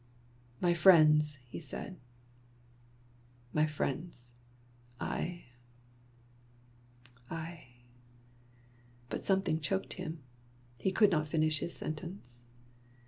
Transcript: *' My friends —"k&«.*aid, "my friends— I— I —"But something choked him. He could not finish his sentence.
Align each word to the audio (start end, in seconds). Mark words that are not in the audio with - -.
*' 0.33 0.59
My 0.67 0.73
friends 0.73 1.37
—"k&«.*aid, 1.51 1.95
"my 3.53 3.67
friends— 3.67 4.29
I— 4.99 5.43
I 7.29 7.67
—"But 9.11 9.23
something 9.23 9.59
choked 9.59 9.93
him. 9.93 10.23
He 10.79 10.91
could 10.91 11.11
not 11.11 11.29
finish 11.29 11.59
his 11.59 11.75
sentence. 11.75 12.41